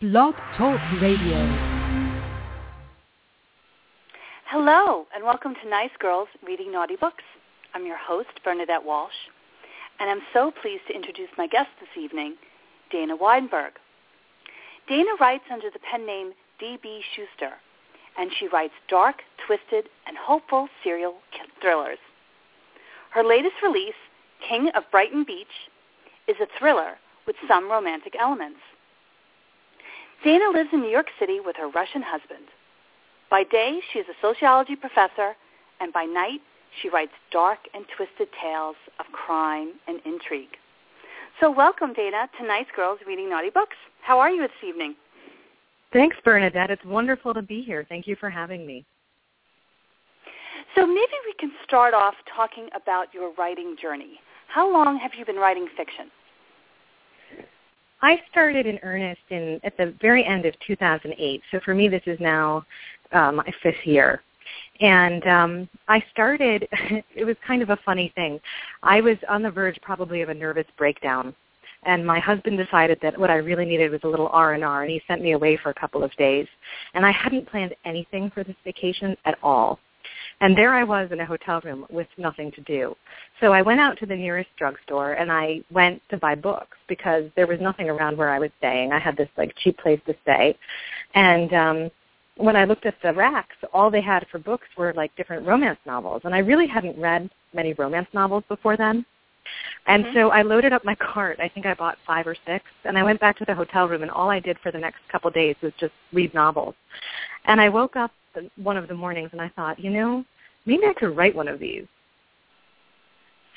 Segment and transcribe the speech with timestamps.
[0.00, 1.44] Blog Talk Radio.
[4.46, 7.24] Hello, and welcome to Nice Girls Reading Naughty Books.
[7.74, 9.10] I'm your host, Bernadette Walsh,
[9.98, 12.36] and I'm so pleased to introduce my guest this evening,
[12.92, 13.72] Dana Weinberg.
[14.88, 16.30] Dana writes under the pen name
[16.60, 17.02] D.B.
[17.16, 17.54] Shuster,
[18.16, 21.14] and she writes dark, twisted, and hopeful serial
[21.60, 21.98] thrillers.
[23.10, 23.98] Her latest release,
[24.48, 25.66] King of Brighton Beach,
[26.28, 28.60] is a thriller with some romantic elements.
[30.24, 32.44] Dana lives in New York City with her Russian husband.
[33.30, 35.36] By day, she is a sociology professor,
[35.80, 36.40] and by night,
[36.82, 40.56] she writes dark and twisted tales of crime and intrigue.
[41.40, 43.76] So welcome, Dana, to Nice Girls Reading Naughty Books.
[44.02, 44.96] How are you this evening?
[45.92, 46.70] Thanks, Bernadette.
[46.70, 47.86] It's wonderful to be here.
[47.88, 48.84] Thank you for having me.
[50.74, 54.20] So maybe we can start off talking about your writing journey.
[54.48, 56.10] How long have you been writing fiction?
[58.00, 61.42] I started in earnest in at the very end of 2008.
[61.50, 62.64] So for me, this is now
[63.12, 64.22] uh, my fifth year.
[64.80, 66.68] And um, I started.
[67.14, 68.40] it was kind of a funny thing.
[68.82, 71.34] I was on the verge, probably, of a nervous breakdown,
[71.84, 74.82] and my husband decided that what I really needed was a little R and R,
[74.82, 76.46] and he sent me away for a couple of days.
[76.94, 79.78] And I hadn't planned anything for this vacation at all.
[80.40, 82.94] And there I was in a hotel room with nothing to do.
[83.40, 87.24] So I went out to the nearest drugstore and I went to buy books because
[87.34, 88.92] there was nothing around where I was staying.
[88.92, 90.56] I had this like cheap place to stay.
[91.14, 91.90] And um
[92.36, 95.80] when I looked at the racks, all they had for books were like different romance
[95.84, 96.22] novels.
[96.24, 99.04] And I really hadn't read many romance novels before then.
[99.86, 100.14] And Mhm.
[100.14, 101.40] so I loaded up my cart.
[101.40, 102.64] I think I bought five or six.
[102.84, 105.00] And I went back to the hotel room and all I did for the next
[105.08, 106.76] couple of days was just read novels.
[107.48, 108.12] And I woke up
[108.56, 110.24] one of the mornings and I thought, you know,
[110.66, 111.86] maybe I could write one of these.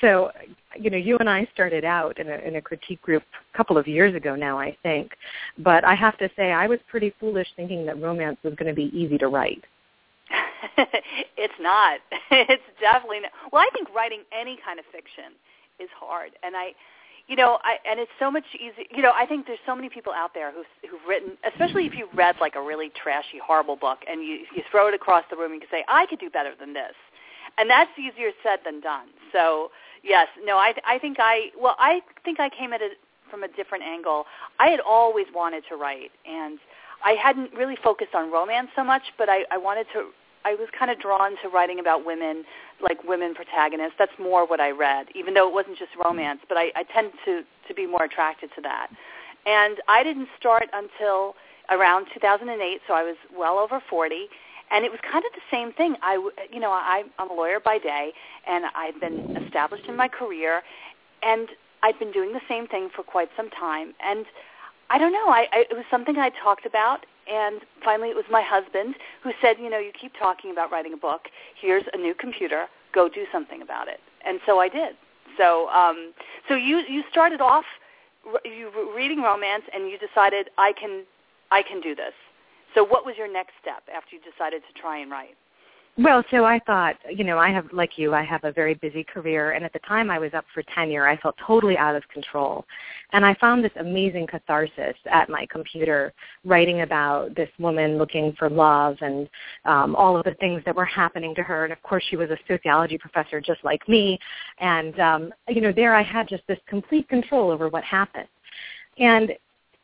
[0.00, 0.32] So,
[0.76, 3.22] you know, you and I started out in a, in a critique group
[3.54, 5.12] a couple of years ago now, I think.
[5.58, 8.74] But I have to say, I was pretty foolish thinking that romance was going to
[8.74, 9.62] be easy to write.
[11.36, 12.00] it's not.
[12.30, 13.30] It's definitely not.
[13.52, 15.36] Well, I think writing any kind of fiction
[15.78, 16.72] is hard, and I,
[17.28, 18.84] you know, I and it's so much easier.
[18.90, 21.94] You know, I think there's so many people out there who've who've written, especially if
[21.94, 25.36] you read like a really trashy, horrible book, and you you throw it across the
[25.36, 26.94] room and you say, I could do better than this,
[27.58, 29.08] and that's easier said than done.
[29.32, 29.70] So
[30.02, 32.98] yes, no, I I think I well, I think I came at it
[33.30, 34.26] from a different angle.
[34.58, 36.58] I had always wanted to write, and
[37.04, 40.10] I hadn't really focused on romance so much, but I, I wanted to.
[40.44, 42.44] I was kind of drawn to writing about women,
[42.82, 43.94] like women protagonists.
[43.98, 46.40] That's more what I read, even though it wasn't just romance.
[46.48, 48.88] But I, I tend to to be more attracted to that.
[49.46, 51.34] And I didn't start until
[51.70, 54.26] around 2008, so I was well over 40.
[54.70, 55.96] And it was kind of the same thing.
[56.02, 56.14] I,
[56.50, 58.12] you know, I, I'm a lawyer by day,
[58.46, 60.62] and I've been established in my career,
[61.22, 61.48] and
[61.82, 63.92] I've been doing the same thing for quite some time.
[64.02, 64.24] And
[64.88, 65.28] I don't know.
[65.28, 69.32] I, I it was something I talked about, and finally it was my husband who
[69.40, 71.22] said, you know, you keep talking about writing a book.
[71.60, 72.66] Here's a new computer.
[72.92, 74.00] Go do something about it.
[74.24, 74.94] And so I did.
[75.38, 76.12] So, um,
[76.46, 77.64] so you you started off
[78.44, 81.04] you were reading romance, and you decided I can
[81.50, 82.14] I can do this.
[82.74, 85.36] So, what was your next step after you decided to try and write?
[85.98, 89.04] Well, so I thought, you know, I have, like you, I have a very busy
[89.04, 92.08] career, and at the time I was up for tenure, I felt totally out of
[92.08, 92.64] control.
[93.12, 96.14] And I found this amazing catharsis at my computer,
[96.46, 99.28] writing about this woman looking for love and
[99.66, 101.64] um, all of the things that were happening to her.
[101.64, 104.18] And of course, she was a sociology professor just like me.
[104.60, 108.28] And, um, you know, there I had just this complete control over what happened.
[108.96, 109.32] And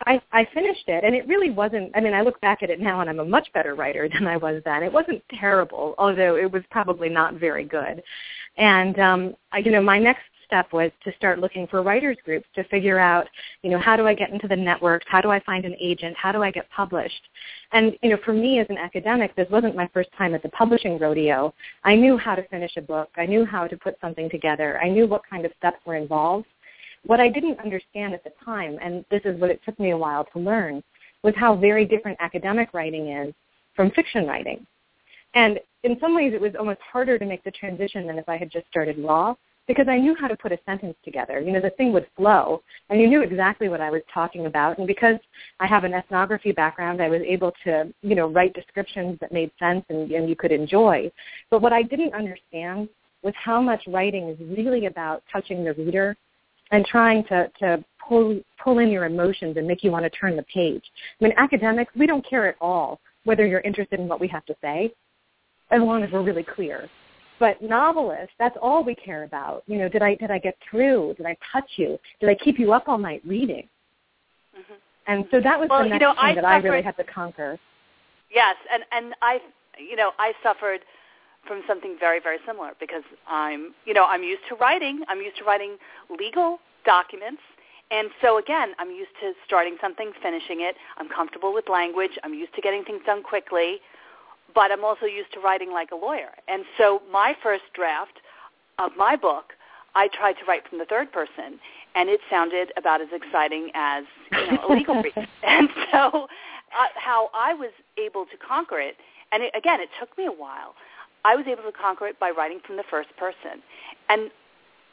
[0.05, 1.91] I, I finished it, and it really wasn't.
[1.95, 4.27] I mean, I look back at it now, and I'm a much better writer than
[4.27, 4.83] I was then.
[4.83, 8.01] It wasn't terrible, although it was probably not very good.
[8.57, 12.47] And um, I, you know, my next step was to start looking for writers groups
[12.55, 13.27] to figure out,
[13.61, 15.05] you know, how do I get into the networks?
[15.07, 16.17] How do I find an agent?
[16.17, 17.21] How do I get published?
[17.71, 20.49] And you know, for me as an academic, this wasn't my first time at the
[20.49, 21.53] publishing rodeo.
[21.83, 23.09] I knew how to finish a book.
[23.15, 24.79] I knew how to put something together.
[24.81, 26.47] I knew what kind of steps were involved.
[27.05, 29.97] What I didn't understand at the time, and this is what it took me a
[29.97, 30.83] while to learn,
[31.23, 33.33] was how very different academic writing is
[33.75, 34.65] from fiction writing.
[35.33, 38.37] And in some ways it was almost harder to make the transition than if I
[38.37, 39.35] had just started law
[39.67, 41.39] because I knew how to put a sentence together.
[41.39, 44.79] You know, the thing would flow and you knew exactly what I was talking about.
[44.79, 45.17] And because
[45.59, 49.51] I have an ethnography background, I was able to, you know, write descriptions that made
[49.59, 51.11] sense and, and you could enjoy.
[51.51, 52.89] But what I didn't understand
[53.21, 56.17] was how much writing is really about touching the reader
[56.71, 60.35] and trying to, to pull, pull in your emotions and make you want to turn
[60.35, 60.83] the page.
[61.19, 64.45] I mean, academics, we don't care at all whether you're interested in what we have
[64.45, 64.91] to say,
[65.71, 66.89] as long as we're really clear.
[67.39, 69.63] But novelists, that's all we care about.
[69.67, 71.13] You know, did I did I get through?
[71.15, 71.97] Did I touch you?
[72.19, 73.67] Did I keep you up all night reading?
[74.57, 74.73] Mm-hmm.
[75.07, 76.81] And so that was well, the next you know, thing I that suffered, I really
[76.81, 77.57] had to conquer.
[78.33, 79.39] Yes, and and I,
[79.77, 80.81] you know, I suffered
[81.49, 85.03] from something very very similar because I'm, you know, I'm used to writing.
[85.09, 85.75] I'm used to writing
[86.09, 87.41] legal documents.
[87.91, 90.75] And so again, I'm used to starting something, finishing it.
[90.97, 92.11] I'm comfortable with language.
[92.23, 93.79] I'm used to getting things done quickly,
[94.53, 96.29] but I'm also used to writing like a lawyer.
[96.47, 98.19] And so my first draft
[98.77, 99.53] of my book,
[99.95, 101.59] I tried to write from the third person,
[101.95, 105.15] and it sounded about as exciting as you know, a legal brief.
[105.43, 106.27] And so
[106.77, 108.97] uh, how I was able to conquer it,
[109.31, 110.75] and it, again, it took me a while.
[111.25, 113.61] I was able to conquer it by writing from the first person,
[114.09, 114.31] and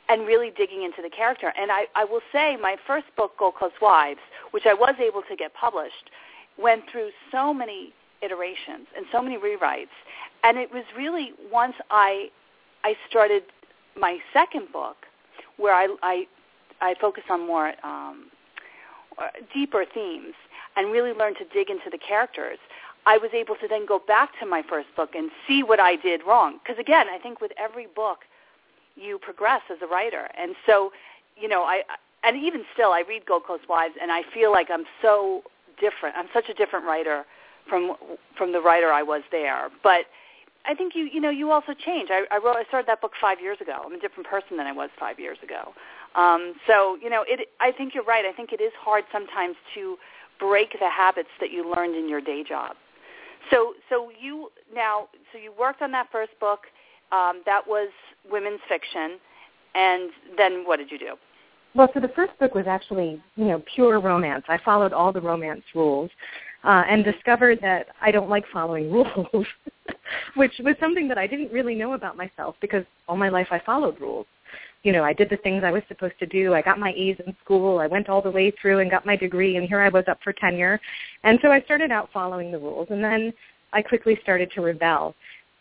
[0.09, 1.53] and really digging into the character.
[1.59, 4.21] And I, I will say, my first book, Gold Coast Wives,
[4.53, 6.11] which I was able to get published,
[6.59, 7.93] went through so many
[8.23, 9.95] iterations and so many rewrites.
[10.45, 12.29] And it was really once I
[12.85, 13.43] I started
[13.99, 14.97] my second book,
[15.57, 16.27] where I I,
[16.81, 18.31] I focused on more um,
[19.19, 20.35] uh, deeper themes
[20.77, 22.59] and really learned to dig into the characters.
[23.07, 25.95] I was able to then go back to my first book and see what I
[25.97, 26.59] did wrong.
[26.63, 28.19] Because again, I think with every book,
[28.97, 30.29] you progress as a writer.
[30.37, 30.93] And so,
[31.37, 31.83] you know, I
[32.25, 35.43] and even still, I read Gold Coast Wives, and I feel like I'm so
[35.81, 36.17] different.
[36.17, 37.25] I'm such a different writer
[37.69, 37.95] from
[38.37, 39.69] from the writer I was there.
[39.83, 40.07] But
[40.65, 42.09] I think you you know you also change.
[42.11, 43.83] I, I wrote I started that book five years ago.
[43.85, 45.75] I'm a different person than I was five years ago.
[46.17, 47.49] Um, so you know, it.
[47.61, 48.25] I think you're right.
[48.25, 49.97] I think it is hard sometimes to
[50.41, 52.75] break the habits that you learned in your day job.
[53.51, 56.61] So so you now so you worked on that first book.
[57.13, 57.91] Um, that was
[58.29, 59.19] women's fiction,
[59.75, 61.15] and then what did you do?
[61.77, 64.45] Well, so the first book was actually, you know, pure romance.
[64.49, 66.11] I followed all the romance rules
[66.65, 69.47] uh, and discovered that I don't like following rules,
[70.35, 73.61] which was something that I didn't really know about myself because all my life I
[73.61, 74.27] followed rules.
[74.83, 76.55] You know, I did the things I was supposed to do.
[76.55, 77.79] I got my A's in school.
[77.79, 80.19] I went all the way through and got my degree, and here I was up
[80.23, 80.81] for tenure.
[81.25, 83.33] And so I started out following the rules, and then
[83.73, 85.15] I quickly started to rebel.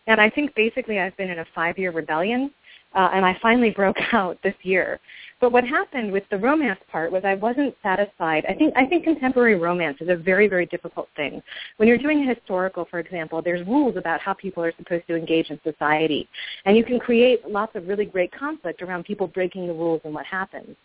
[0.07, 2.51] And I think basically I've been in a five-year rebellion,
[2.95, 4.99] uh, and I finally broke out this year.
[5.41, 8.45] But what happened with the romance part was I wasn't satisfied.
[8.47, 11.43] I think I think contemporary romance is a very very difficult thing.
[11.77, 15.15] When you're doing a historical, for example, there's rules about how people are supposed to
[15.15, 16.27] engage in society,
[16.65, 20.13] and you can create lots of really great conflict around people breaking the rules and
[20.13, 20.75] what happens.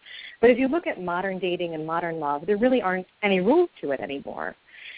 [0.40, 3.70] But if you look at modern dating and modern love, there really aren't any rules
[3.80, 4.56] to it anymore.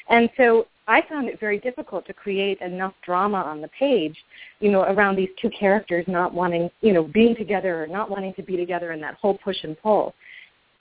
[0.09, 4.17] And so I found it very difficult to create enough drama on the page,
[4.61, 8.35] you know, around these two characters not wanting, you know, being together or not wanting
[8.35, 10.15] to be together and that whole push and pull.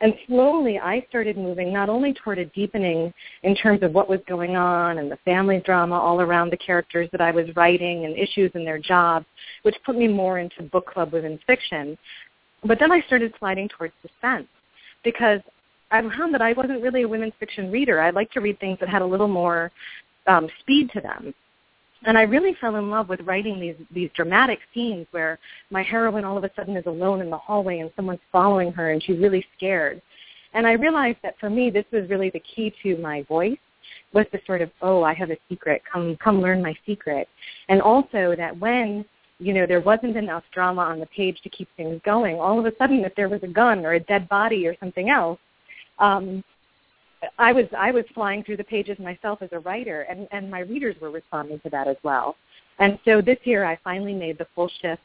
[0.01, 3.13] And slowly I started moving not only toward a deepening
[3.44, 7.07] in terms of what was going on and the family drama all around the characters
[7.12, 9.27] that I was writing and issues in their jobs,
[9.62, 11.95] which put me more into book club within fiction.
[12.63, 14.47] But then I started sliding towards suspense
[15.04, 15.39] because
[15.91, 17.99] I found that I wasn't really a women's fiction reader.
[17.99, 19.71] I like to read things that had a little more
[20.27, 21.33] um, speed to them.
[22.03, 25.38] And I really fell in love with writing these these dramatic scenes where
[25.69, 28.91] my heroine all of a sudden is alone in the hallway and someone's following her
[28.91, 30.01] and she's really scared.
[30.53, 33.57] And I realized that for me this was really the key to my voice
[34.13, 37.27] was the sort of oh I have a secret come come learn my secret
[37.69, 39.05] and also that when
[39.39, 42.65] you know there wasn't enough drama on the page to keep things going all of
[42.65, 45.39] a sudden if there was a gun or a dead body or something else
[45.99, 46.43] um,
[47.38, 50.59] I was I was flying through the pages myself as a writer, and and my
[50.59, 52.35] readers were responding to that as well.
[52.80, 55.01] And so this year, I finally made the full shift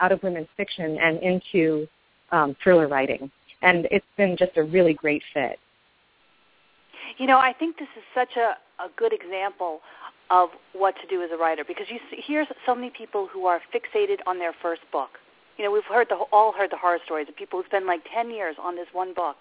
[0.00, 1.88] out of women's fiction and into
[2.30, 3.30] um, thriller writing,
[3.62, 5.58] and it's been just a really great fit.
[7.16, 9.80] You know, I think this is such a, a good example
[10.30, 13.60] of what to do as a writer because you hear so many people who are
[13.74, 15.10] fixated on their first book.
[15.56, 18.02] You know, we've heard the, all heard the horror stories of people who spend like
[18.14, 19.36] 10 years on this one book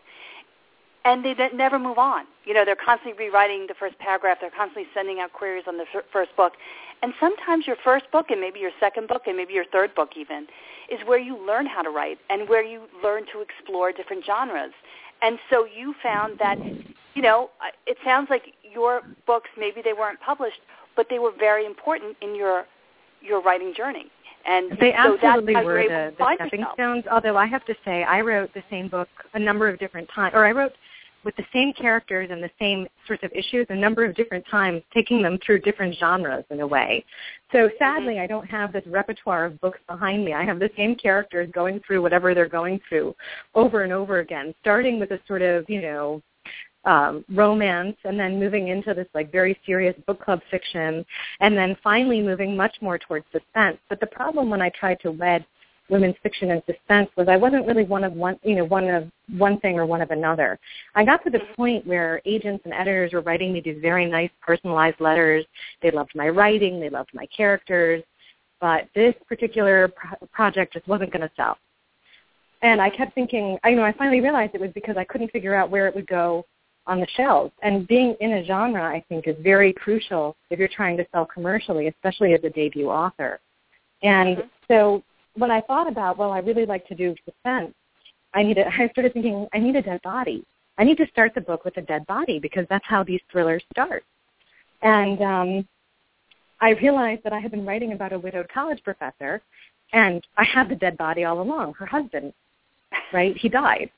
[1.07, 2.25] and they never move on.
[2.45, 4.39] You know, they're constantly rewriting the first paragraph.
[4.41, 6.53] They're constantly sending out queries on the first book.
[7.01, 10.11] And sometimes your first book and maybe your second book and maybe your third book
[10.17, 10.47] even
[10.91, 14.73] is where you learn how to write and where you learn to explore different genres.
[15.21, 16.57] And so you found that,
[17.15, 20.59] you know, uh, it sounds like your books, maybe they weren't published,
[20.95, 22.65] but they were very important in your
[23.21, 24.05] your writing journey.
[24.45, 26.75] And they so absolutely were the, the stepping yourself.
[26.75, 27.03] stones.
[27.11, 30.33] Although I have to say, I wrote the same book a number of different times,
[30.35, 30.73] or I wrote
[31.27, 34.81] with the same characters and the same sorts of issues a number of different times,
[34.93, 37.03] taking them through different genres in a way.
[37.51, 38.23] So sadly, mm-hmm.
[38.23, 40.31] I don't have this repertoire of books behind me.
[40.31, 43.13] I have the same characters going through whatever they're going through
[43.55, 46.21] over and over again, starting with a sort of, you know,
[46.85, 51.05] um, romance and then moving into this like very serious book club fiction
[51.41, 53.79] and then finally moving much more towards suspense.
[53.89, 55.45] But the problem when I tried to wed
[55.89, 59.09] women's fiction and suspense was I wasn't really one of one, you know, one of
[59.37, 60.59] one thing or one of another.
[60.95, 64.31] I got to the point where agents and editors were writing me these very nice
[64.41, 65.45] personalized letters.
[65.81, 68.03] They loved my writing, they loved my characters,
[68.59, 71.57] but this particular pro- project just wasn't going to sell.
[72.61, 75.31] And I kept thinking, I you know, I finally realized it was because I couldn't
[75.31, 76.45] figure out where it would go
[76.87, 77.51] on the shelves.
[77.61, 81.25] And being in a genre, I think, is very crucial if you're trying to sell
[81.25, 83.39] commercially, especially as a debut author.
[84.01, 84.47] And mm-hmm.
[84.67, 85.03] so
[85.37, 87.73] when I thought about, well, I really like to do suspense,
[88.33, 90.43] I needed, I started thinking, I need a dead body.
[90.77, 93.63] I need to start the book with a dead body because that's how these thrillers
[93.71, 94.03] start.
[94.83, 95.67] And um,
[96.61, 99.41] I realized that I had been writing about a widowed college professor,
[99.93, 102.31] and I had the dead body all along, her husband,
[103.11, 103.35] right?
[103.35, 103.89] He died.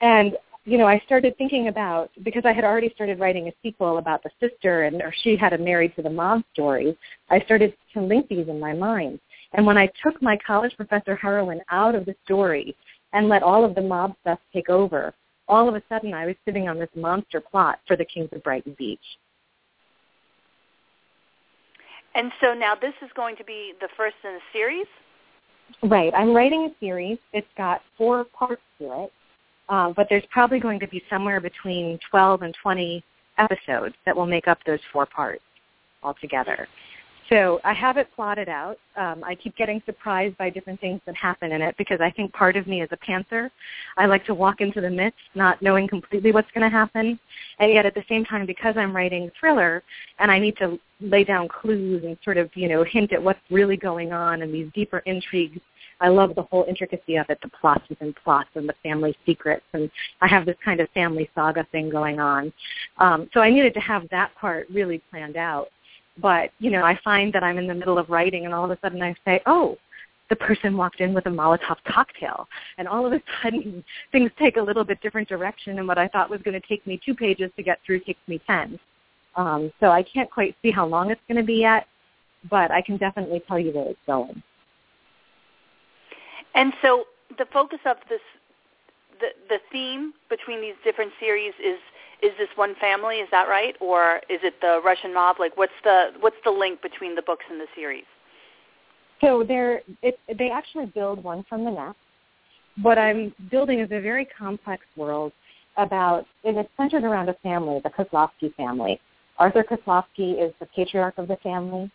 [0.00, 3.98] And you know, I started thinking about because I had already started writing a sequel
[3.98, 6.98] about the sister and or she had a married to the mob story.
[7.30, 9.20] I started to link these in my mind.
[9.56, 12.76] And when I took my college professor heroine out of the story
[13.12, 15.14] and let all of the mob stuff take over,
[15.48, 18.42] all of a sudden I was sitting on this monster plot for the Kings of
[18.42, 19.00] Brighton Beach.
[22.14, 24.86] And so now this is going to be the first in a series?
[25.82, 26.12] Right.
[26.14, 27.18] I'm writing a series.
[27.32, 29.12] It's got four parts to it.
[29.68, 33.02] Um, but there's probably going to be somewhere between 12 and 20
[33.38, 35.42] episodes that will make up those four parts
[36.02, 36.68] altogether.
[37.28, 38.78] So I have it plotted out.
[38.96, 42.32] Um, I keep getting surprised by different things that happen in it because I think
[42.32, 43.50] part of me is a pantser.
[43.96, 47.18] I like to walk into the midst, not knowing completely what's going to happen.
[47.58, 49.82] And yet at the same time, because I'm writing thriller
[50.20, 53.40] and I need to lay down clues and sort of, you know, hint at what's
[53.50, 55.60] really going on and these deeper intrigues
[56.00, 59.64] I love the whole intricacy of it, the plots within plots and the family secrets.
[59.72, 59.90] And
[60.20, 62.52] I have this kind of family saga thing going on.
[62.98, 65.68] Um, so I needed to have that part really planned out.
[66.20, 68.70] But, you know, I find that I'm in the middle of writing and all of
[68.70, 69.76] a sudden I say, oh,
[70.28, 72.48] the person walked in with a Molotov cocktail.
[72.78, 76.08] And all of a sudden things take a little bit different direction and what I
[76.08, 78.78] thought was going to take me two pages to get through takes me ten.
[79.36, 81.86] Um, so I can't quite see how long it's going to be yet,
[82.50, 84.42] but I can definitely tell you where it's going.
[86.54, 87.04] And so
[87.36, 88.20] the focus of this,
[89.20, 91.78] the the theme between these different series is
[92.22, 93.16] is this one family?
[93.16, 95.36] Is that right, or is it the Russian mob?
[95.38, 98.04] Like, what's the what's the link between the books and the series?
[99.20, 101.98] So they're it, they actually build one from the next.
[102.82, 105.32] What I'm building is a very complex world
[105.76, 109.00] about, and it's centered around a family, the Kozlovsky family.
[109.38, 111.90] Arthur Kozlovsky is the patriarch of the family.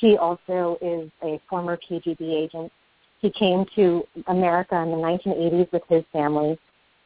[0.00, 2.72] He also is a former KGB agent
[3.22, 6.58] he came to America in the 1980s with his family,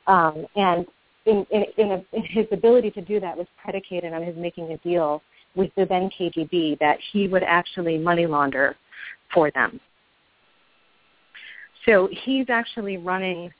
[0.07, 0.87] um, and
[1.27, 4.73] in, in, in, a, in his ability to do that was predicated on his making
[4.73, 5.23] a deal
[5.55, 8.77] with the then KGB that he would actually money launder
[9.33, 9.81] for them.
[11.85, 13.51] So he's actually running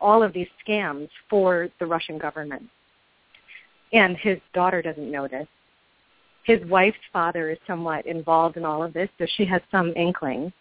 [0.00, 2.64] all of these scams for the Russian government.
[3.92, 5.46] And his daughter doesn't know this.
[6.44, 10.52] His wife's father is somewhat involved in all of this, so she has some inkling.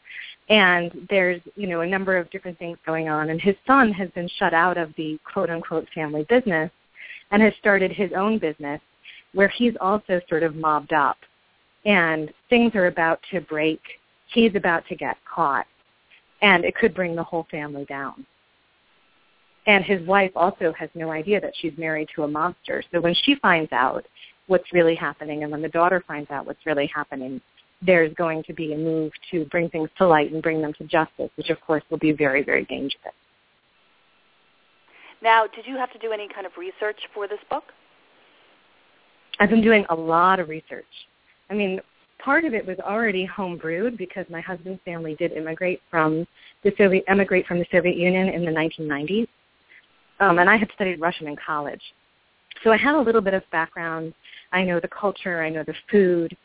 [0.50, 3.30] And there's you know a number of different things going on.
[3.30, 6.72] And his son has been shut out of the quote unquote family business
[7.32, 8.82] and has started his own business
[9.34, 11.18] where he's also sort of mobbed up.
[11.86, 13.80] And things are about to break.
[14.34, 15.66] He's about to get caught.
[16.42, 18.26] And it could bring the whole family down.
[19.68, 22.82] And his wife also has no idea that she's married to a monster.
[22.92, 24.06] So when she finds out
[24.48, 27.42] what's really happening and when the daughter finds out what's really happening
[27.82, 30.84] there's going to be a move to bring things to light and bring them to
[30.86, 33.14] justice, which of course will be very, very dangerous.
[35.22, 37.66] Now, did you have to do any kind of research for this book?
[39.40, 40.86] I've been doing a lot of research.
[41.50, 41.80] I mean,
[42.20, 46.26] part of it was already homebrewed because my husband's family did immigrate from
[46.64, 49.28] the Soviet emigrate from the Soviet Union in the 1990s,
[50.20, 51.82] um, and I had studied Russian in college,
[52.64, 54.14] so I had a little bit of background.
[54.52, 56.36] I know the culture, I know the food,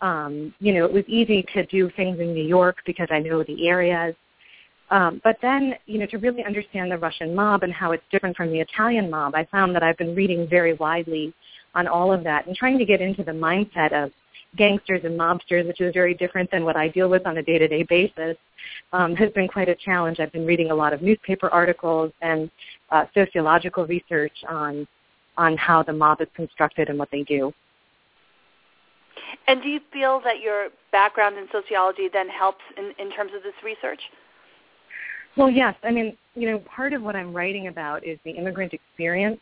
[0.00, 3.42] um, you know, it was easy to do things in New York because I know
[3.42, 4.14] the areas.
[4.90, 8.36] Um, but then, you know, to really understand the Russian mob and how it's different
[8.36, 11.32] from the Italian mob, I found that I've been reading very widely
[11.74, 14.10] on all of that and trying to get into the mindset of
[14.56, 17.84] gangsters and mobsters, which is very different than what I deal with on a day-to-day
[17.84, 18.36] basis,
[18.92, 20.18] um, has been quite a challenge.
[20.18, 22.50] I've been reading a lot of newspaper articles and
[22.90, 24.88] uh, sociological research on
[25.36, 27.52] on how the mob is constructed and what they do.
[29.46, 33.42] And do you feel that your background in sociology then helps in, in terms of
[33.42, 34.00] this research?
[35.36, 35.74] Well, yes.
[35.84, 39.40] I mean, you know, part of what I'm writing about is the immigrant experience.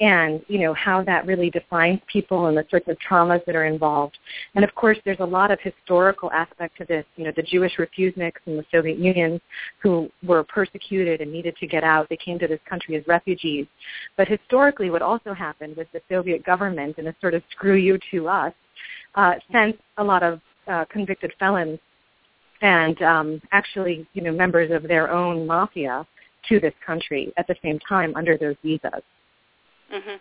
[0.00, 3.66] And you know how that really defines people and the sorts of traumas that are
[3.66, 4.16] involved.
[4.54, 7.04] And of course, there's a lot of historical aspect to this.
[7.16, 9.40] You know, the Jewish refuseniks in the Soviet Union
[9.82, 12.08] who were persecuted and needed to get out.
[12.08, 13.66] They came to this country as refugees.
[14.16, 17.98] But historically, what also happened was the Soviet government, in a sort of screw you
[18.10, 18.54] to us,
[19.14, 21.78] uh, sent a lot of uh, convicted felons
[22.62, 26.06] and um, actually, you know, members of their own mafia
[26.48, 29.02] to this country at the same time under those visas.
[29.92, 30.16] Mm-hmm.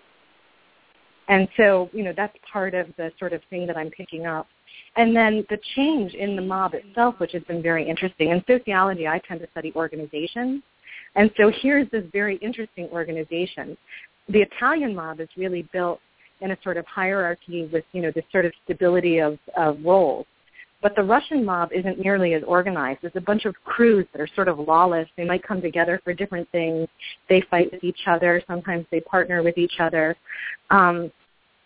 [1.30, 4.48] And so, you know, that's part of the sort of thing that I'm picking up.
[4.96, 8.32] And then the change in the mob itself, which has been very interesting.
[8.32, 10.64] In sociology, I tend to study organizations.
[11.16, 13.78] And so here's this very interesting organization.
[14.30, 16.00] The Italian mob is really built
[16.42, 20.26] in a sort of hierarchy with, you know, this sort of stability of, of roles.
[20.82, 23.00] But the Russian mob isn't nearly as organized.
[23.02, 25.08] There's a bunch of crews that are sort of lawless.
[25.18, 26.88] They might come together for different things.
[27.28, 28.42] They fight with each other.
[28.48, 30.16] Sometimes they partner with each other.
[30.70, 31.12] Um,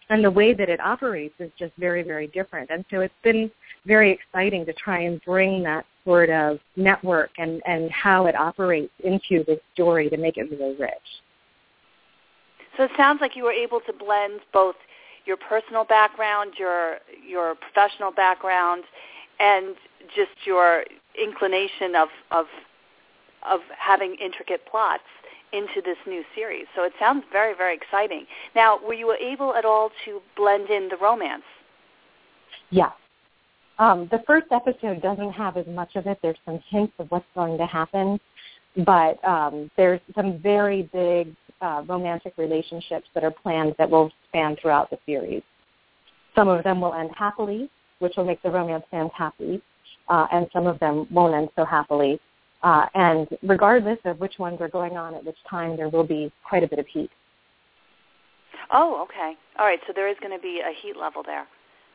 [0.09, 2.69] and the way that it operates is just very, very different.
[2.71, 3.51] And so it's been
[3.85, 8.91] very exciting to try and bring that sort of network and, and how it operates
[9.03, 10.91] into this story to make it really rich.
[12.77, 14.75] So it sounds like you were able to blend both–
[15.25, 18.83] your personal background, your your professional background,
[19.39, 19.75] and
[20.15, 20.83] just your
[21.21, 22.45] inclination of of
[23.49, 25.03] of having intricate plots
[25.51, 26.65] into this new series.
[26.75, 28.25] So it sounds very very exciting.
[28.55, 31.43] Now, were you able at all to blend in the romance?
[32.69, 32.91] Yeah.
[33.79, 36.19] Um, the first episode doesn't have as much of it.
[36.21, 38.19] There's some hints of what's going to happen,
[38.85, 44.55] but um, there's some very big uh, romantic relationships that are planned that will span
[44.61, 45.41] throughout the series.
[46.35, 47.69] Some of them will end happily,
[47.99, 49.61] which will make the romance fans happy,
[50.09, 52.19] uh, and some of them won't end so happily.
[52.63, 56.31] Uh, and regardless of which ones are going on at which time, there will be
[56.47, 57.09] quite a bit of heat.
[58.71, 59.33] Oh, okay.
[59.59, 59.79] All right.
[59.85, 61.45] So there is going to be a heat level there.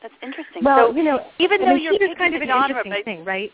[0.02, 0.62] That's interesting.
[0.62, 3.04] Well, so you know, even though you're heat is kind of an genre, interesting but,
[3.04, 3.50] thing, right?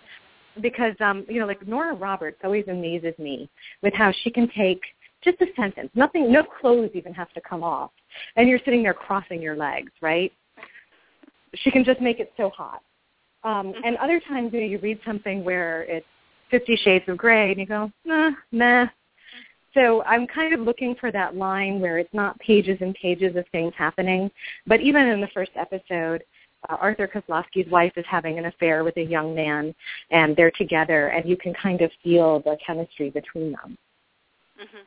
[0.61, 3.49] Because um, you know, like Nora Roberts always amazes me
[3.83, 4.83] with how she can take
[5.25, 5.91] just a sentence.
[5.95, 7.91] Nothing, no clothes even have to come off.
[8.37, 10.33] And you're sitting there crossing your legs, right?
[11.55, 12.83] She can just make it so hot.
[13.43, 13.85] Um, Mm-hmm.
[13.85, 16.07] and other times, you know, you read something where it's
[16.51, 18.87] Fifty Shades of Grey, and you go, nah, nah.
[19.73, 23.45] So I'm kind of looking for that line where it's not pages and pages of
[23.51, 24.31] things happening.
[24.67, 26.23] But even in the first episode,
[26.69, 29.75] uh, Arthur Kozlovsky's wife is having an affair with a young man,
[30.11, 33.77] and they're together, and you can kind of feel the chemistry between them.
[34.61, 34.85] Mhm.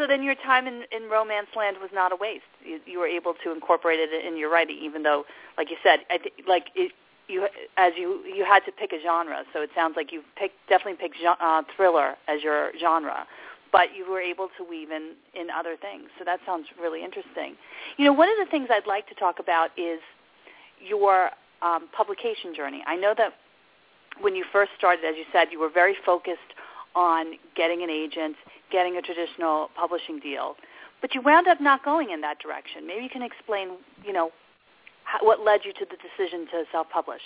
[0.00, 2.48] So then your time in, in Romance Land was not a waste.
[2.64, 5.24] You, you were able to incorporate it in your writing, even though,
[5.58, 6.92] like you said, I th- like it,
[7.28, 9.44] you as you you had to pick a genre.
[9.52, 13.26] So it sounds like you picked definitely picked uh, thriller as your genre,
[13.72, 16.08] but you were able to weave in in other things.
[16.18, 17.56] So that sounds really interesting.
[17.98, 20.00] You know, one of the things I'd like to talk about is
[20.80, 21.28] your
[21.60, 22.82] um, publication journey.
[22.86, 23.34] I know that
[24.22, 26.56] when you first started, as you said, you were very focused
[26.94, 28.36] on getting an agent,
[28.70, 30.56] getting a traditional publishing deal,
[31.00, 32.86] but you wound up not going in that direction.
[32.86, 34.30] Maybe you can explain, you know,
[35.04, 37.22] how, what led you to the decision to self-publish.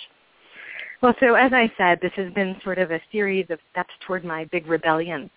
[1.01, 4.23] Well, so as I said, this has been sort of a series of steps toward
[4.23, 5.29] my big rebellion.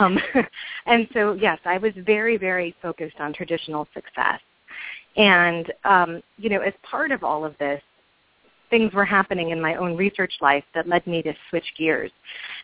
[0.00, 0.18] Um,
[0.86, 4.40] and so, yes, I was very, very focused on traditional success.
[5.16, 7.80] And, um, you know, as part of all of this,
[8.70, 12.10] things were happening in my own research life that led me to switch gears.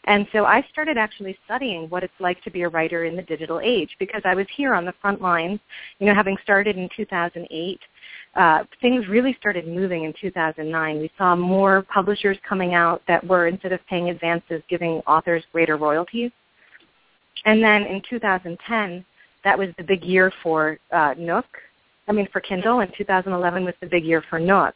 [0.05, 3.23] And so I started actually studying what it's like to be a writer in the
[3.23, 5.61] digital age because I was here on the front lines,
[5.99, 7.81] you know, having started in 2008.
[8.35, 10.99] Uh, things really started moving in 2009.
[10.99, 15.77] We saw more publishers coming out that were, instead of paying advances, giving authors greater
[15.77, 16.31] royalties.
[17.45, 19.05] And then in 2010,
[19.45, 21.47] that was the big year for uh, Nook,
[22.09, 24.75] I mean, for Kindle, and 2011 was the big year for Nook.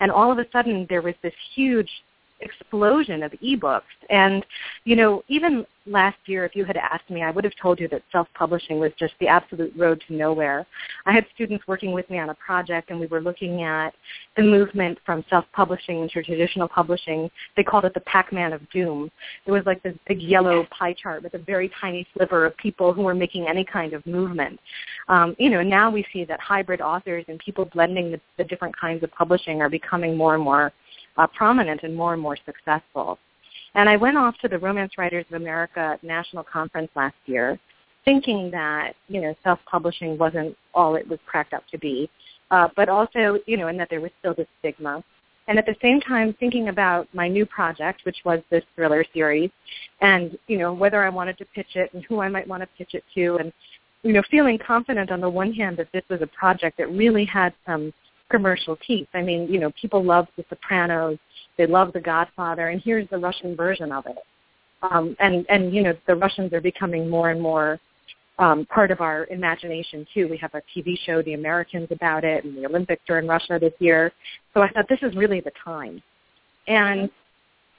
[0.00, 1.90] And all of a sudden, there was this huge
[2.40, 3.82] explosion of ebooks.
[4.10, 4.44] And,
[4.84, 7.88] you know, even last year, if you had asked me, I would have told you
[7.88, 10.66] that self-publishing was just the absolute road to nowhere.
[11.06, 13.94] I had students working with me on a project, and we were looking at
[14.36, 17.30] the movement from self-publishing into traditional publishing.
[17.56, 19.10] They called it the Pac-Man of Doom.
[19.46, 22.92] It was like this big yellow pie chart with a very tiny sliver of people
[22.92, 24.58] who were making any kind of movement.
[25.08, 28.76] Um, you know, now we see that hybrid authors and people blending the, the different
[28.76, 30.72] kinds of publishing are becoming more and more
[31.16, 33.18] uh, prominent and more and more successful.
[33.74, 37.58] And I went off to the Romance Writers of America National Conference last year
[38.04, 42.08] thinking that, you know, self-publishing wasn't all it was cracked up to be,
[42.52, 45.02] uh, but also, you know, and that there was still this stigma.
[45.48, 49.50] And at the same time thinking about my new project, which was this thriller series,
[50.00, 52.68] and, you know, whether I wanted to pitch it and who I might want to
[52.78, 53.52] pitch it to and
[54.06, 57.24] you know, feeling confident on the one hand that this was a project that really
[57.24, 57.92] had some
[58.30, 59.08] commercial teeth.
[59.14, 61.18] I mean, you know, people love The Sopranos,
[61.58, 64.16] they love The Godfather, and here's the Russian version of it.
[64.82, 67.80] Um, and and you know, the Russians are becoming more and more
[68.38, 70.28] um, part of our imagination too.
[70.28, 73.58] We have a TV show, The Americans, about it, and the Olympics are in Russia
[73.60, 74.12] this year.
[74.54, 76.02] So I thought this is really the time.
[76.68, 77.10] And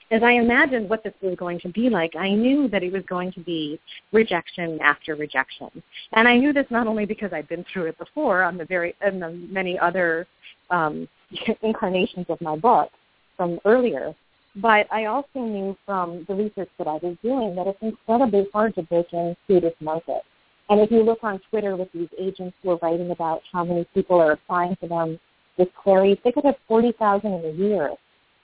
[0.10, 3.04] as I imagined what this was going to be like, I knew that it was
[3.10, 3.80] going to be
[4.14, 5.70] rejection after rejection.
[6.14, 8.96] And I knew this not only because I'd been through it before on the very
[9.02, 10.26] and the many other
[10.70, 11.08] um,
[11.62, 12.90] incarnations of my book
[13.36, 14.14] from earlier,
[14.56, 18.74] but I also knew from the research that I was doing that it's incredibly hard
[18.76, 20.22] to break into this market.
[20.70, 23.86] And if you look on Twitter with these agents who are writing about how many
[23.94, 25.20] people are applying to them
[25.58, 27.92] with queries, they could have 40,000 in a year.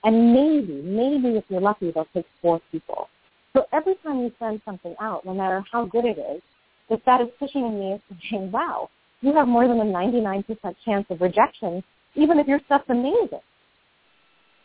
[0.04, 3.10] And maybe, maybe if you're lucky, they'll take four people.
[3.54, 6.42] So every time you send something out, no matter how good it is,
[6.90, 8.90] the statistician in me is saying, wow,
[9.22, 11.84] you have more than a 99% chance of rejection,
[12.16, 13.40] even if your stuff's amazing.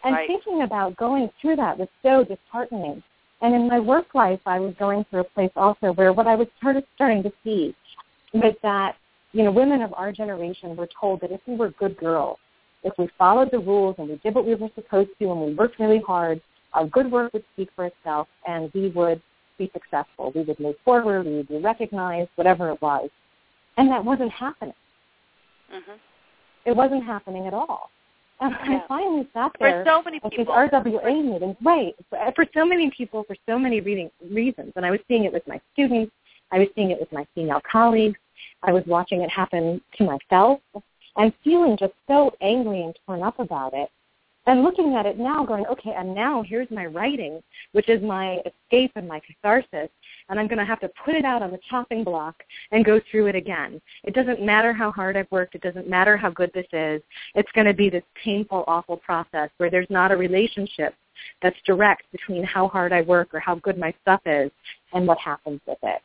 [0.05, 0.27] And right.
[0.29, 3.03] thinking about going through that was so disheartening.
[3.41, 6.35] And in my work life, I was going through a place also where what I
[6.35, 7.75] was sort of starting to see
[8.33, 8.97] was that,
[9.33, 12.39] you know, women of our generation were told that if we were good girls,
[12.85, 15.55] if we followed the rules and we did what we were supposed to and we
[15.55, 16.41] worked really hard,
[16.73, 19.21] our good work would speak for itself and we would
[19.59, 20.33] be successful.
[20.35, 23.11] We would move forward, we would be recognized, whatever it was.
[23.77, 24.75] And that wasn't happening.
[25.73, 25.93] Mm-hmm.
[26.69, 27.91] It wasn't happening at all.
[28.41, 28.83] And Yeah.
[28.85, 30.55] I finally sat there For so many at these people.
[30.55, 34.73] RWA meetings, right, for, for so many people, for so many reading, reasons.
[34.77, 36.13] And I was seeing it with my students.
[36.53, 38.19] I was seeing it with my female colleagues.
[38.63, 40.61] I was watching it happen to myself
[41.17, 43.89] and feeling just so angry and torn up about it.
[44.49, 48.41] And looking at it now going, okay, and now here's my writing, which is my
[48.47, 49.91] escape and my catharsis,
[50.31, 52.35] and I'm going to have to put it out on the chopping block
[52.73, 53.79] and go through it again.
[54.05, 55.55] It doesn't matter how hard I've worked.
[55.55, 57.03] It doesn't matter how good this is.
[57.35, 60.95] It's going to be this painful, awful process where there's not a relationship
[61.43, 64.51] that's direct between how hard I work or how good my stuff is
[64.95, 66.01] and what happens with it.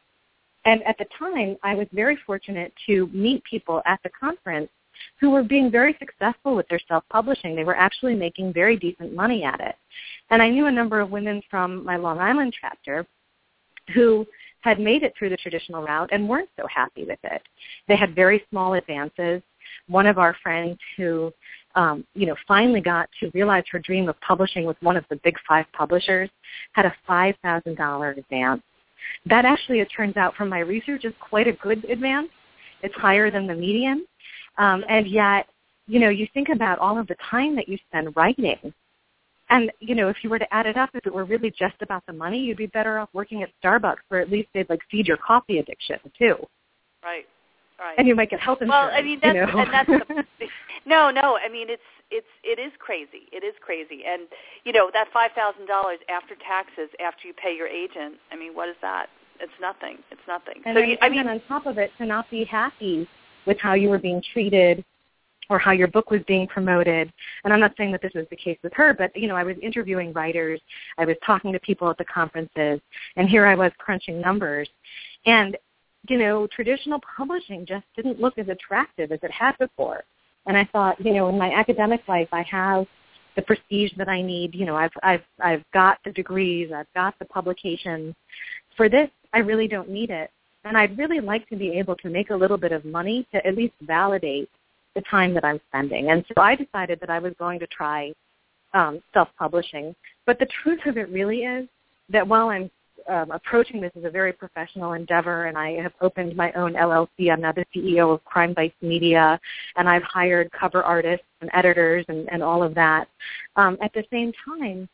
[0.65, 4.69] And at the time, I was very fortunate to meet people at the conference
[5.19, 7.55] who were being very successful with their self-publishing.
[7.55, 9.75] They were actually making very decent money at it.
[10.29, 13.05] And I knew a number of women from my Long Island chapter
[13.93, 14.25] who
[14.61, 17.41] had made it through the traditional route and weren't so happy with it.
[17.87, 19.41] They had very small advances.
[19.87, 21.31] One of our friends who,
[21.75, 25.17] um, you know, finally got to realize her dream of publishing with one of the
[25.17, 26.29] big five publishers
[26.71, 28.61] had a $5,000 advance.
[29.25, 32.29] That actually, it turns out from my research, is quite a good advance.
[32.81, 34.05] It's higher than the median.
[34.57, 35.47] Um, and yet,
[35.87, 38.73] you know, you think about all of the time that you spend writing.
[39.49, 41.75] And, you know, if you were to add it up, if it were really just
[41.81, 44.79] about the money, you'd be better off working at Starbucks where at least they'd like
[44.89, 46.35] feed your coffee addiction too.
[47.03, 47.25] Right.
[47.79, 47.95] Right.
[47.97, 48.91] And you might get health insurance.
[48.93, 49.59] Well, I mean that's you know?
[49.59, 50.47] and that's the,
[50.85, 51.37] no, no.
[51.43, 53.27] I mean it's it's it is crazy.
[53.31, 54.23] It is crazy, and
[54.63, 58.15] you know that five thousand dollars after taxes, after you pay your agent.
[58.31, 59.07] I mean, what is that?
[59.39, 59.97] It's nothing.
[60.11, 60.61] It's nothing.
[60.65, 63.07] And so then, you, I mean, then on top of it, to not be happy
[63.45, 64.83] with how you were being treated
[65.49, 67.11] or how your book was being promoted.
[67.43, 69.43] And I'm not saying that this was the case with her, but you know, I
[69.43, 70.61] was interviewing writers,
[70.97, 72.79] I was talking to people at the conferences,
[73.15, 74.69] and here I was crunching numbers.
[75.25, 75.57] And
[76.09, 80.03] you know, traditional publishing just didn't look as attractive as it had before.
[80.45, 82.85] And I thought, you know, in my academic life, I have
[83.37, 84.53] the prestige that I need.
[84.53, 88.15] You know, I've I've I've got the degrees, I've got the publications.
[88.75, 90.29] For this, I really don't need it.
[90.65, 93.45] And I'd really like to be able to make a little bit of money to
[93.45, 94.49] at least validate
[94.95, 96.11] the time that I'm spending.
[96.11, 98.13] And so I decided that I was going to try
[98.73, 99.95] um, self-publishing.
[100.25, 101.67] But the truth of it really is
[102.09, 102.69] that while I'm
[103.09, 107.31] um, approaching this as a very professional endeavor, and I have opened my own LLC.
[107.31, 109.39] I'm now the CEO of Crime Bites Media,
[109.75, 113.07] and I've hired cover artists and editors and, and all of that.
[113.55, 114.87] Um, at the same time,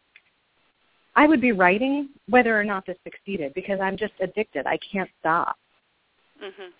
[1.16, 4.66] I would be writing whether or not this succeeded because I'm just addicted.
[4.66, 5.58] I can't stop.
[6.42, 6.72] Mhm.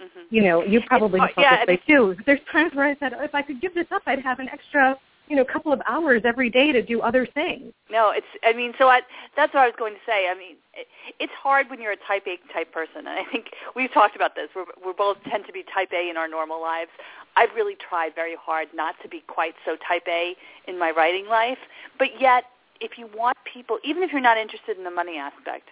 [0.00, 0.26] Mhm.
[0.30, 2.16] You know, you probably felt yeah, this way too.
[2.26, 4.98] There's times where I said, if I could give this up, I'd have an extra,
[5.28, 7.72] you know, couple of hours every day to do other things.
[7.90, 8.26] No, it's.
[8.44, 9.00] I mean, so I,
[9.36, 10.28] that's what I was going to say.
[10.28, 10.86] I mean, it,
[11.18, 14.34] it's hard when you're a Type A type person, and I think we've talked about
[14.34, 14.48] this.
[14.54, 16.90] We're we both tend to be Type A in our normal lives.
[17.36, 20.34] I've really tried very hard not to be quite so Type A
[20.68, 21.58] in my writing life,
[21.98, 22.44] but yet,
[22.80, 25.68] if you want people, even if you're not interested in the money aspect,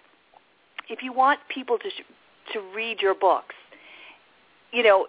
[0.89, 2.01] if you want people to sh-
[2.53, 3.55] to read your books,
[4.71, 5.07] you know.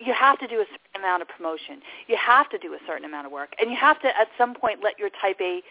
[0.00, 1.80] You have to do a certain amount of promotion.
[2.08, 4.54] You have to do a certain amount of work, and you have to at some
[4.54, 5.62] point let your type A,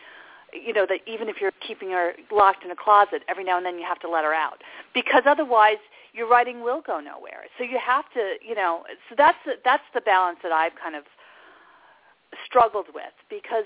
[0.53, 3.65] you know, that even if you're keeping her locked in a closet, every now and
[3.65, 4.61] then you have to let her out
[4.93, 5.77] because otherwise
[6.13, 7.45] your writing will go nowhere.
[7.57, 10.95] So you have to, you know, so that's the, that's the balance that I've kind
[10.95, 11.03] of
[12.45, 13.65] struggled with because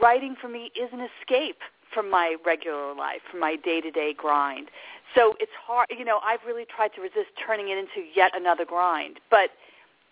[0.00, 1.58] writing for me is an escape
[1.92, 4.68] from my regular life, from my day-to-day grind.
[5.14, 8.64] So it's hard, you know, I've really tried to resist turning it into yet another
[8.64, 9.18] grind.
[9.30, 9.50] But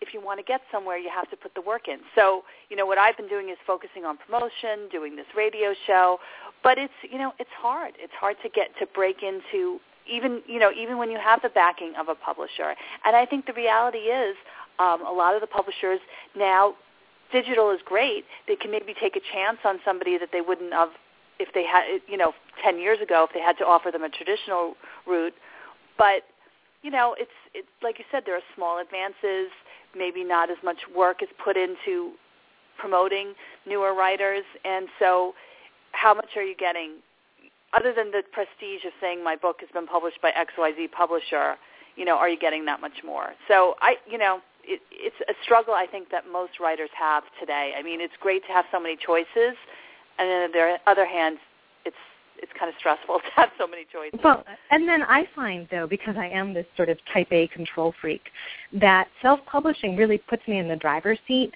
[0.01, 1.99] if you want to get somewhere, you have to put the work in.
[2.14, 6.19] So, you know, what I've been doing is focusing on promotion, doing this radio show,
[6.62, 7.95] but it's, you know, it's hard.
[7.99, 11.49] It's hard to get to break into even, you know, even when you have the
[11.49, 12.75] backing of a publisher.
[13.05, 14.37] And I think the reality is
[14.79, 16.01] um, a lot of the publishers
[16.37, 16.75] now
[17.33, 18.25] digital is great.
[18.47, 20.91] They can maybe take a chance on somebody that they wouldn't have
[21.38, 24.09] if they had, you know, 10 years ago if they had to offer them a
[24.09, 24.74] traditional
[25.07, 25.35] route.
[25.96, 26.22] But,
[26.83, 29.51] you know, it's, it's like you said, there are small advances.
[29.96, 32.12] Maybe not as much work is put into
[32.79, 33.35] promoting
[33.66, 34.44] newer writers.
[34.64, 35.35] And so
[35.92, 36.96] how much are you getting?
[37.72, 41.57] Other than the prestige of saying my book has been published by XYZ publisher,
[41.96, 43.35] you know, are you getting that much more?
[43.48, 47.72] So I, you know, it, it's a struggle I think that most writers have today.
[47.77, 49.57] I mean, it's great to have so many choices,
[50.18, 51.38] and then on the other hand,
[51.85, 51.96] it's
[52.40, 54.18] it's kind of stressful to have so many choices.
[54.22, 57.94] Well, and then I find though, because I am this sort of type A control
[58.00, 58.22] freak,
[58.72, 61.54] that self-publishing really puts me in the driver's seat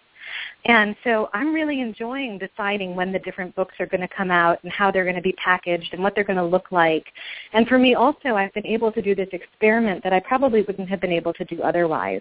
[0.65, 4.63] and so I'm really enjoying deciding when the different books are going to come out
[4.63, 7.05] and how they're going to be packaged and what they're going to look like.
[7.53, 10.89] And for me also, I've been able to do this experiment that I probably wouldn't
[10.89, 12.21] have been able to do otherwise.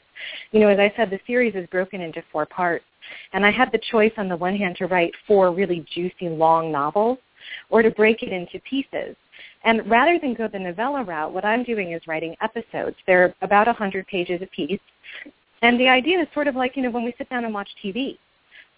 [0.51, 2.85] You know, as I said, the series is broken into four parts.
[3.33, 6.71] And I had the choice on the one hand to write four really juicy long
[6.71, 7.19] novels
[7.69, 9.15] or to break it into pieces.
[9.63, 12.95] And rather than go the novella route, what I'm doing is writing episodes.
[13.05, 14.79] They're about 100 pages apiece.
[15.61, 17.69] And the idea is sort of like, you know, when we sit down and watch
[17.83, 18.17] TV.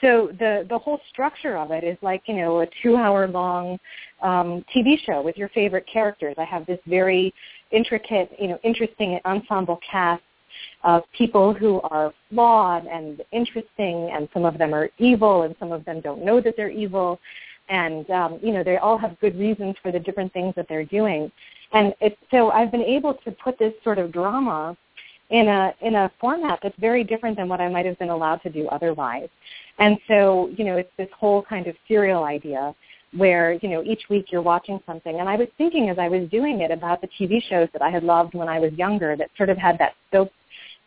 [0.01, 3.79] So the the whole structure of it is like you know a two hour long
[4.21, 6.35] um, TV show with your favorite characters.
[6.37, 7.33] I have this very
[7.71, 10.21] intricate, you know, interesting ensemble cast
[10.83, 15.71] of people who are flawed and interesting, and some of them are evil, and some
[15.71, 17.17] of them don't know that they're evil,
[17.69, 20.85] and um, you know they all have good reasons for the different things that they're
[20.85, 21.31] doing.
[21.71, 24.77] And it's, so I've been able to put this sort of drama
[25.33, 28.41] in a in a format that's very different than what I might have been allowed
[28.43, 29.29] to do otherwise.
[29.79, 32.73] And so, you know, it's this whole kind of serial idea
[33.17, 35.19] where, you know, each week you're watching something.
[35.19, 37.89] And I was thinking as I was doing it about the TV shows that I
[37.89, 40.31] had loved when I was younger that sort of had that soap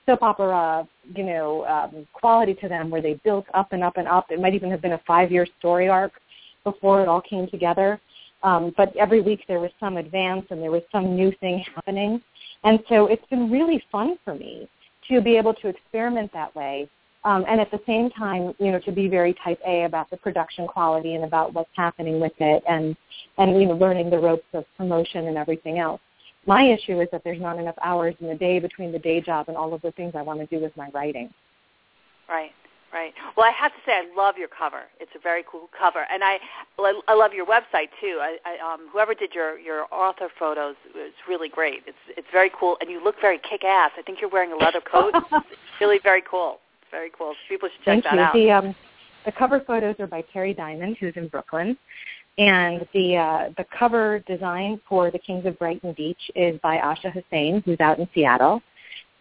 [0.06, 4.06] soap opera, you know, um, quality to them where they built up and up and
[4.06, 4.26] up.
[4.30, 6.12] It might even have been a five-year story arc
[6.62, 8.00] before it all came together.
[8.44, 12.22] Um, but every week there was some advance and there was some new thing happening.
[12.66, 14.68] And so it's been really fun for me
[15.08, 16.90] to be able to experiment that way.
[17.24, 20.16] Um, and at the same time, you know, to be very type A about the
[20.16, 22.96] production quality and about what's happening with it and,
[23.38, 26.00] and, you know, learning the ropes of promotion and everything else.
[26.44, 29.48] My issue is that there's not enough hours in the day between the day job
[29.48, 31.32] and all of the things I want to do with my writing.
[32.28, 32.50] Right.
[32.92, 33.12] Right.
[33.36, 34.84] Well, I have to say, I love your cover.
[35.00, 36.38] It's a very cool cover, and I
[36.78, 38.20] I love your website too.
[38.20, 41.82] I, I um, whoever did your your author photos, it's really great.
[41.86, 43.90] It's it's very cool, and you look very kick ass.
[43.98, 45.12] I think you're wearing a leather coat.
[45.32, 46.60] it's really very cool.
[46.90, 47.34] very cool.
[47.48, 48.20] People should check Thank that you.
[48.20, 48.62] out.
[48.62, 48.74] The um,
[49.24, 51.76] the cover photos are by Terry Diamond, who's in Brooklyn,
[52.38, 57.12] and the uh, the cover design for the Kings of Brighton Beach is by Asha
[57.12, 58.62] Hussein, who's out in Seattle,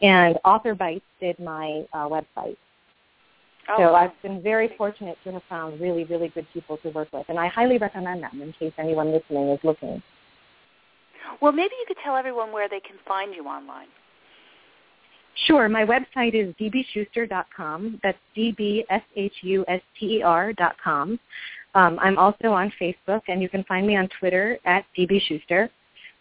[0.01, 2.57] and Author Bites did my uh, website.
[3.69, 3.95] Oh, so.
[3.95, 7.39] I've been very fortunate to have found really, really good people to work with, and
[7.39, 10.01] I highly recommend them in case anyone listening is looking.
[11.41, 13.87] Well, maybe you could tell everyone where they can find you online.
[15.47, 15.67] Sure.
[15.67, 17.99] My website is dbshuster.com.
[18.01, 18.83] That's D-B-S-H-U-S-T-E-R
[20.53, 21.19] dot com.
[21.73, 25.69] Um, I'm also on Facebook, and you can find me on Twitter at dbshuster.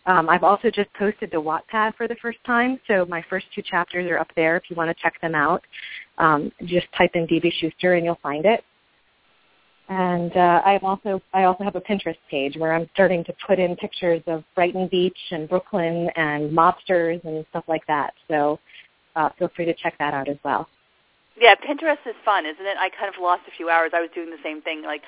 [0.06, 3.62] Um, I've also just posted to Wattpad for the first time, so my first two
[3.62, 5.62] chapters are up there if you want to check them out.
[6.18, 8.64] Um, just type in DB Shuster and you'll find it.
[9.88, 13.58] And uh, I also I also have a Pinterest page where I'm starting to put
[13.58, 18.14] in pictures of Brighton Beach and Brooklyn and mobsters and stuff like that.
[18.28, 18.58] So
[19.14, 20.68] uh, feel free to check that out as well.
[21.38, 22.76] Yeah, Pinterest is fun, isn't it?
[22.78, 23.90] I kind of lost a few hours.
[23.92, 25.02] I was doing the same thing, like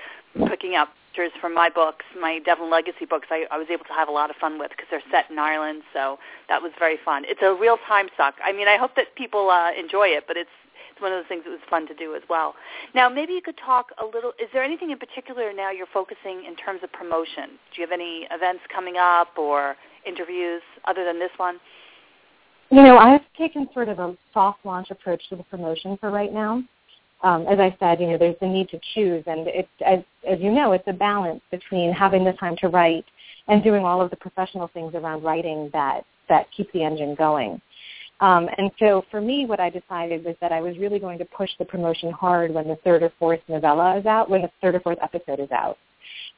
[0.49, 3.29] picking up pictures from my books, my Devlin Legacy books.
[3.31, 5.39] I, I was able to have a lot of fun with because they're set in
[5.39, 7.23] Ireland, so that was very fun.
[7.27, 8.35] It's a real time suck.
[8.45, 10.51] I mean, I hope that people uh, enjoy it, but it's
[10.97, 12.55] it's one of those things that was fun to do as well.
[12.95, 14.31] Now, maybe you could talk a little.
[14.41, 17.61] Is there anything in particular now you're focusing in terms of promotion?
[17.75, 21.61] Do you have any events coming up or interviews other than this one?
[22.71, 26.33] You know, I've taken sort of a soft launch approach to the promotion for right
[26.33, 26.63] now.
[27.23, 30.41] Um, as I said, you know, there's the need to choose, and it's as as
[30.41, 33.05] you know, it's a balance between having the time to write
[33.49, 37.61] and doing all of the professional things around writing that that keep the engine going.
[38.21, 41.25] Um, and so for me, what I decided was that I was really going to
[41.27, 44.75] push the promotion hard when the third or fourth novella is out, when the third
[44.75, 45.77] or fourth episode is out,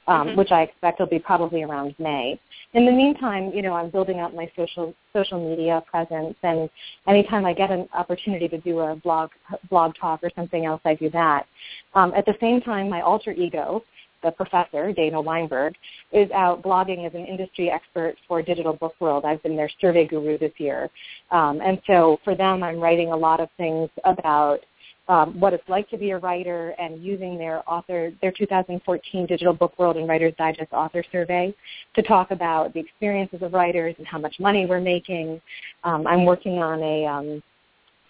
[0.09, 0.39] um, mm-hmm.
[0.39, 2.39] which I expect will be probably around May.
[2.75, 6.69] In the meantime, you know, I'm building up my social social media presence, and
[7.07, 9.31] anytime I get an opportunity to do a blog
[9.71, 11.47] blog talk or something else, I do that.
[11.95, 13.85] Um, at the same time, my alter ego,
[14.29, 15.75] the professor, Dana Weinberg,
[16.13, 19.25] is out blogging as an industry expert for Digital Book World.
[19.25, 20.91] I've been their survey guru this year.
[21.31, 24.61] Um, and so for them, I'm writing a lot of things about
[25.09, 29.55] um, what it's like to be a writer and using their author, their 2014 Digital
[29.55, 31.55] Book World and Writers Digest author survey
[31.95, 35.41] to talk about the experiences of writers and how much money we're making.
[35.85, 37.43] Um, I'm working on a um,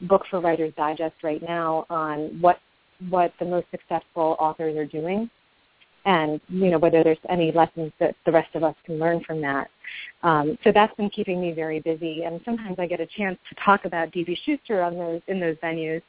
[0.08, 2.58] book for Writers Digest right now on what
[3.10, 5.30] what the most successful authors are doing
[6.08, 9.42] and you know whether there's any lessons that the rest of us can learn from
[9.42, 9.68] that.
[10.22, 13.54] Um, so that's been keeping me very busy, and sometimes I get a chance to
[13.62, 14.36] talk about D.B.
[14.44, 16.00] Shuster on those in those venues.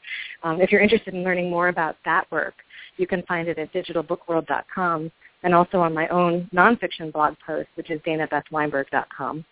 [0.42, 2.54] Um, if you're interested in learning more about that work,
[2.96, 5.12] you can find it at digitalbookworld.com
[5.44, 9.44] and also on my own nonfiction blog post, which is danabethweinberg.com.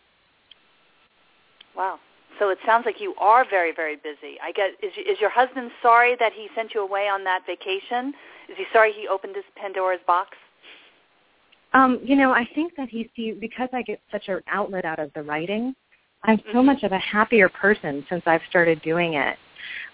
[1.75, 1.99] Wow.
[2.39, 4.38] So it sounds like you are very, very busy.
[4.41, 8.13] I get is is your husband sorry that he sent you away on that vacation?
[8.49, 10.29] Is he sorry he opened his Pandora's box?
[11.73, 14.99] Um, you know, I think that he sees because I get such an outlet out
[14.99, 15.75] of the writing.
[16.23, 16.65] I'm so mm-hmm.
[16.65, 19.38] much of a happier person since I've started doing it.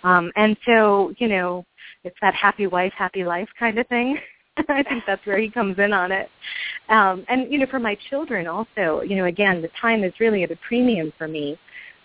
[0.03, 1.65] Um, and so, you know,
[2.03, 4.17] it's that happy wife, happy life kind of thing.
[4.69, 6.29] I think that's where he comes in on it.
[6.89, 10.43] Um, and, you know, for my children also, you know, again, the time is really
[10.43, 11.57] at a premium for me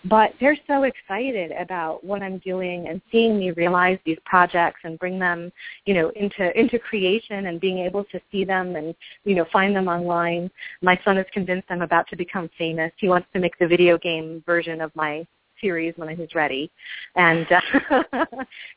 [0.05, 4.97] but they're so excited about what I'm doing and seeing me realize these projects and
[4.97, 5.51] bring them,
[5.85, 9.75] you know, into into creation and being able to see them and you know find
[9.75, 10.49] them online.
[10.81, 12.91] My son is convinced I'm about to become famous.
[12.97, 15.25] He wants to make the video game version of my
[15.59, 16.71] series when he's ready,
[17.15, 18.03] and uh,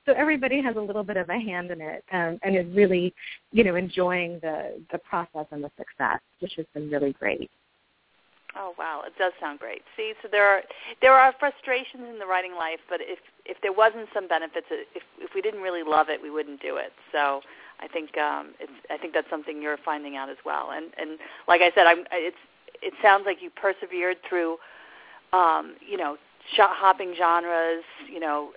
[0.05, 3.15] so everybody has a little bit of a hand in it um, and is really,
[3.53, 7.51] you know, enjoying the the process and the success, which has been really great.
[8.57, 9.83] Oh wow, it does sound great.
[9.97, 10.63] See, so there are
[11.01, 15.03] there are frustrations in the writing life, but if if there wasn't some benefits, if
[15.19, 16.93] if we didn't really love it, we wouldn't do it.
[17.13, 17.41] So
[17.81, 20.71] I think um, it's I think that's something you're finding out as well.
[20.73, 22.37] And and like I said, I'm it's
[22.83, 24.57] it sounds like you persevered through,
[25.33, 26.17] um, you know,
[26.59, 28.53] hopping genres, you know,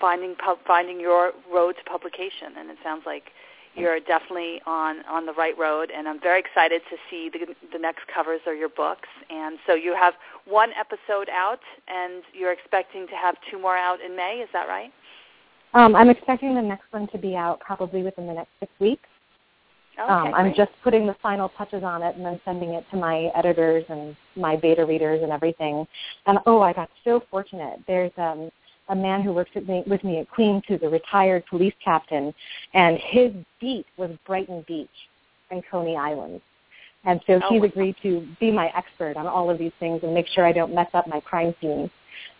[0.00, 3.32] finding finding your road to publication, and it sounds like
[3.74, 7.78] you're definitely on on the right road and I'm very excited to see the the
[7.78, 9.08] next covers of your books.
[9.30, 10.14] And so you have
[10.46, 14.68] one episode out and you're expecting to have two more out in May is that
[14.68, 14.92] right?
[15.74, 19.08] Um, I'm expecting the next one to be out probably within the next six weeks.
[19.94, 22.96] Okay, um, I'm just putting the final touches on it and then sending it to
[22.96, 25.86] my editors and my beta readers and everything.
[26.26, 27.80] And oh I got so fortunate.
[27.86, 28.50] There's um
[28.88, 32.34] a man who works with me, with me at Queens who's a retired police captain,
[32.74, 34.88] and his beat was Brighton Beach
[35.50, 36.40] and Coney Island.
[37.06, 40.14] And so oh, he's agreed to be my expert on all of these things and
[40.14, 41.90] make sure I don't mess up my crime scenes.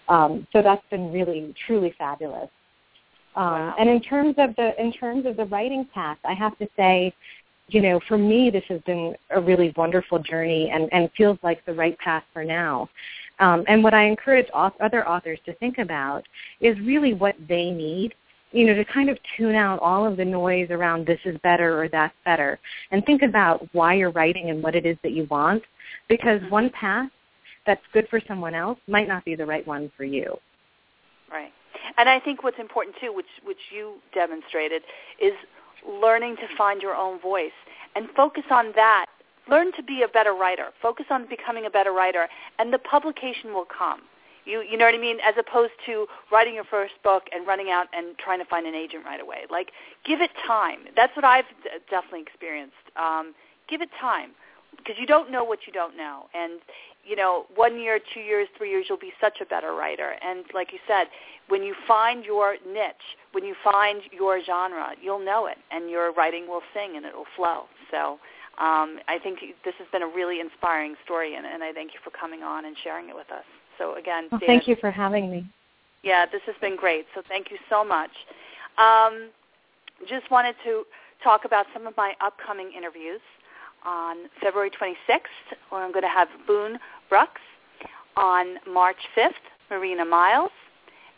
[0.08, 2.48] Um, so that's been really, truly fabulous.
[3.36, 3.74] Um, wow.
[3.78, 7.12] And in terms of the in terms of the writing path, I have to say,
[7.68, 11.64] you know, for me, this has been a really wonderful journey and, and feels like
[11.64, 12.88] the right path for now.
[13.40, 16.22] Um, and what I encourage other authors to think about
[16.60, 18.14] is really what they need,
[18.52, 21.82] you know, to kind of tune out all of the noise around this is better
[21.82, 22.60] or that's better,
[22.92, 25.62] and think about why you're writing and what it is that you want,
[26.08, 26.50] because mm-hmm.
[26.50, 27.10] one path
[27.66, 30.36] that's good for someone else might not be the right one for you.
[31.32, 31.52] Right.
[31.98, 34.82] And I think what's important too, which which you demonstrated,
[35.20, 35.32] is
[35.86, 37.50] learning to find your own voice
[37.96, 39.06] and focus on that
[39.48, 40.68] learn to be a better writer.
[40.80, 42.28] Focus on becoming a better writer,
[42.58, 44.02] and the publication will come.
[44.44, 45.18] You, you know what I mean?
[45.26, 48.74] As opposed to writing your first book and running out and trying to find an
[48.74, 49.44] agent right away.
[49.50, 49.70] Like,
[50.04, 50.80] give it time.
[50.94, 52.74] That's what I've d- definitely experienced.
[52.96, 53.34] Um,
[53.68, 54.30] give it time
[54.76, 56.26] because you don't know what you don't know.
[56.34, 56.60] And,
[57.06, 60.14] you know, one year, two years, three years, you'll be such a better writer.
[60.22, 61.06] And like you said,
[61.48, 62.94] when you find your niche,
[63.32, 67.14] when you find your genre, you'll know it, and your writing will sing and it
[67.14, 67.64] will flow.
[67.90, 68.18] So
[68.58, 72.00] um, I think this has been a really inspiring story, and, and, I thank you
[72.04, 73.44] for coming on and sharing it with us.
[73.78, 75.44] So again, well, thank you for having me.
[76.04, 77.06] Yeah, this has been great.
[77.14, 78.10] So thank you so much.
[78.78, 79.30] Um,
[80.08, 80.84] just wanted to
[81.22, 83.20] talk about some of my upcoming interviews.
[83.86, 86.78] On February 26th, where I'm going to have Boone
[87.10, 87.42] Brooks.
[88.16, 89.32] On March 5th,
[89.70, 90.52] Marina Miles.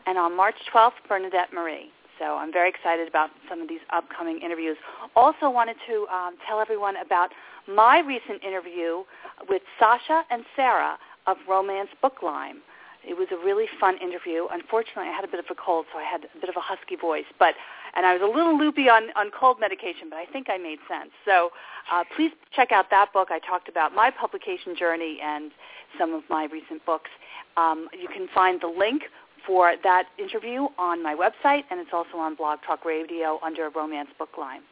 [0.07, 1.91] And on March 12th, Bernadette Marie.
[2.19, 4.77] So I'm very excited about some of these upcoming interviews.
[5.15, 7.31] Also wanted to um, tell everyone about
[7.69, 9.03] my recent interview
[9.49, 12.59] with Sasha and Sarah of Romance Book Line.
[13.07, 14.47] It was a really fun interview.
[14.51, 16.61] Unfortunately, I had a bit of a cold, so I had a bit of a
[16.61, 17.55] husky voice, but
[17.95, 20.79] and I was a little loopy on on cold medication, but I think I made
[20.89, 21.11] sense.
[21.25, 21.51] So
[21.93, 23.29] uh, please check out that book.
[23.31, 25.53] I talked about my publication journey and
[25.99, 27.11] some of my recent books.
[27.57, 29.05] Um, you can find the link
[29.47, 34.09] for that interview on my website, and it's also on Blog Talk Radio under Romance
[34.19, 34.63] Book Line.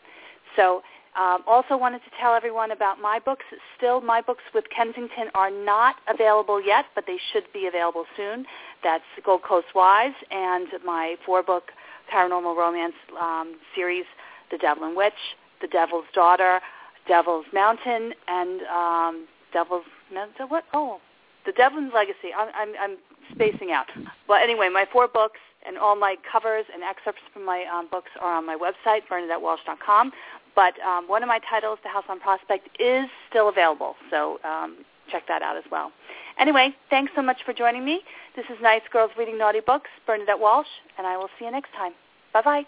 [0.57, 0.83] So
[1.17, 3.45] um, also wanted to tell everyone about my books.
[3.77, 8.45] Still, my books with Kensington are not available yet, but they should be available soon.
[8.83, 11.71] That's Gold Coast Wise and my four-book
[12.13, 14.05] paranormal romance um, series,
[14.51, 15.13] The Devil Devlin Witch,
[15.61, 16.61] The Devil's Daughter,
[17.07, 19.85] Devil's Mountain, and um, Devil's
[20.49, 20.65] what?
[20.73, 21.01] Oh,
[21.47, 22.33] The Devlin's Legacy.
[22.37, 22.97] I'm, I'm, I'm
[23.33, 23.87] spacing out.
[24.27, 28.11] But anyway, my four books and all my covers and excerpts from my um, books
[28.21, 30.13] are on my website, BernadetteWalsh.com.
[30.55, 33.97] But um, one of my titles, The House on Prospect, is still available.
[34.11, 35.91] So um, check that out as well.
[36.39, 38.03] Anyway, thanks so much for joining me.
[38.37, 40.67] This is Nice Girls Reading Naughty Books, Bernadette Walsh,
[40.99, 41.93] and I will see you next time.
[42.33, 42.65] Bye-bye.